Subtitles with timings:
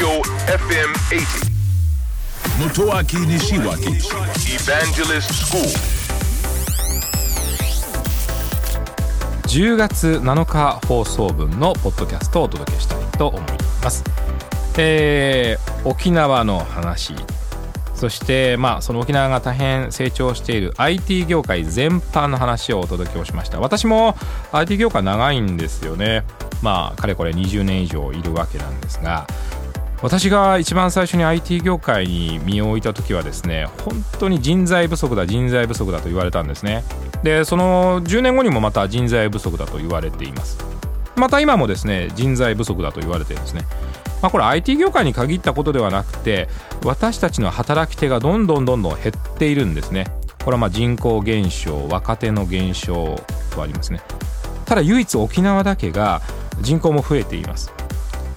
[0.00, 1.50] Tokyo FM 80.
[2.58, 4.00] Motoaki Nishiwaki
[4.48, 5.62] Evangelist School.
[9.42, 13.42] 10月7日放送分のポッドキャストをお届けしたいと思い
[13.82, 14.02] ます。
[14.78, 17.14] えー沖縄の話
[17.94, 24.14] そしてまあその沖縄が大変成長している IT 業界全般の話をお届けをしました私も
[24.52, 26.24] IT 業界長いんですよね
[26.62, 29.26] まあかれこれ20年以上いるわけなんですが
[30.02, 36.84] 私が一番最初に IT 業界に身を置いた時はですね本当に人材不足だ人材不足だと言われたんですね。
[37.22, 40.58] でその10年後にもまた人材不足だと言われています。
[41.16, 43.66] また今もですね人材不足だと言われてるんですね。
[44.22, 46.48] まあこれ IT 業界に限ったことではなくて
[46.82, 50.06] 私たちの働き手がどんどんどんどん減っているんですね。
[50.44, 54.00] これはまあ人口減少若手の減少とありますね。
[54.64, 56.22] ただ唯一沖縄だけが
[56.62, 57.70] 人口も増えています。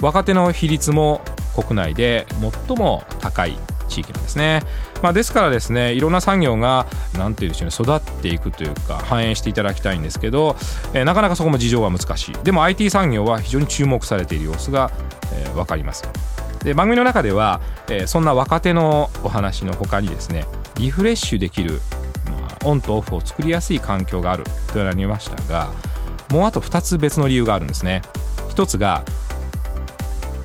[0.02, 1.22] 若手の比率も
[1.56, 2.26] 国内で
[2.68, 4.62] 最も高い地域なんですね、
[5.02, 6.88] まあ、ですからですねいろんな産業が
[7.18, 10.56] 何て言うんでしょうね育っていくというか反映していただきたいんですけど、
[10.94, 12.36] えーなかなかそこも事情は難しい。
[12.44, 14.92] でも IT 産業は非常に注目されている様子が、
[15.34, 16.08] えー分かります。
[16.64, 21.82] で番組の中では、えーそんな若手のお話の他にですねリフレッシュできる、
[22.26, 25.70] まあオンとオフを作りやすい環境があるとなりましたが
[26.30, 28.02] もうあと2つ別の理由があるんですね。
[28.50, 29.04] 一つが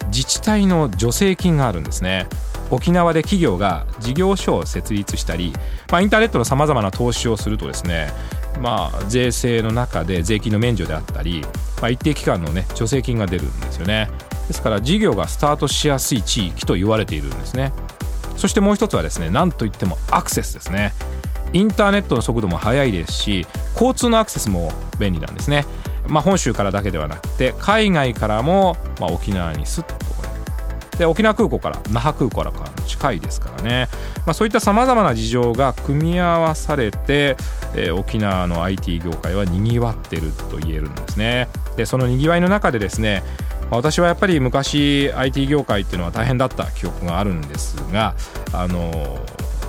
[0.08, 2.26] 自治体の助成金があるんですね。
[2.70, 5.54] 沖縄で企業が事業所を設立したり、
[5.90, 8.12] まあ、インターネットのさまざまな投資をするとですね
[8.60, 11.42] まあ、税制の中で税金の免除であったり、
[11.80, 14.10] まあ、一定期間の、ね、助成金が出るんですよね。
[14.48, 17.72] ですから事業がスタートしやすい地域と言われているんですね。
[18.36, 20.92] そしてもう一つはですね何といってもアクセスですね。
[21.52, 25.64] インターネットの速度も速いですし交通のアクセスも便利なんですね、
[26.08, 30.08] まあ、本州からだけではなくて海外からも、まあ、沖縄にスッと
[30.98, 33.88] で沖縄空港から那覇空港からか近いですからね、
[34.26, 37.36] まあ、そういったさまざまな事情が組み合わされて、
[37.74, 41.48] えー沖縄の IT 業界はにぎわってると言えるんですね。
[41.76, 43.22] でそのにぎわいの中でですね
[43.70, 48.14] 私はやっぱり昔 IT 業界っていうのは大変だった記憶があるんですが
[48.52, 49.18] あの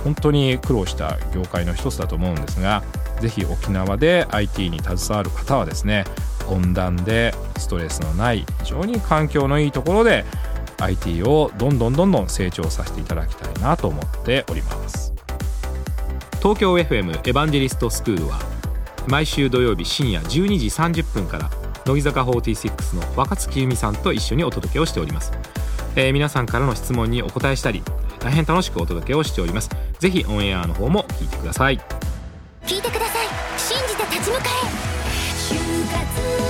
[0.02, 2.82] 本当に苦労した業界の一つだと思うんですが
[3.20, 6.04] ぜひ沖縄で IT に携わる方はですね
[6.50, 10.24] 温暖でストレスのない非常に環境のいいところで
[10.78, 15.12] IT をどんどんどんどん成長させていただきたいなと思っております。
[16.38, 18.38] 東京 FM エヴァンジェリストスクールは
[19.08, 20.66] 毎週土曜日深夜12時
[21.02, 21.50] 30分から
[21.84, 25.32] 乃木坂46の若月由美さんと一緒にお届けをしております、
[25.96, 27.82] えー皆さんからの質問にお答えしたり
[28.20, 29.70] 大変楽しくお届けをしております。
[29.98, 31.80] ぜひオンエアの方も聞いてください。
[32.66, 33.26] 聞いてください。
[33.58, 34.44] 信じて立ち向か
[34.76, 34.80] え。
[34.86, 34.89] 就
[35.50, 36.49] 活